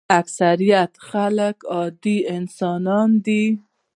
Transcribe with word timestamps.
اکثریت 0.19 0.91
خلک 1.07 1.57
عادي 1.71 2.17
انسانان 2.35 3.09
دي. 3.25 3.43